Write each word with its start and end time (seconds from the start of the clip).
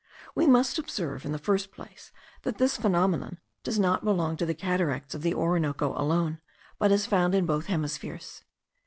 We 0.33 0.47
must 0.47 0.79
observe, 0.79 1.25
in 1.27 1.31
the 1.31 1.37
first 1.37 1.71
place, 1.71 2.11
that 2.41 2.57
this 2.57 2.75
phenomenon 2.75 3.37
does 3.61 3.77
not 3.77 4.03
belong 4.03 4.35
to 4.37 4.47
the 4.47 4.55
cataracts 4.55 5.13
of 5.13 5.21
the 5.21 5.35
Orinoco 5.35 5.93
alone, 5.95 6.41
but 6.79 6.91
is 6.91 7.05
found 7.05 7.35
in 7.35 7.45
both 7.45 7.67
hemispheres. 7.67 8.43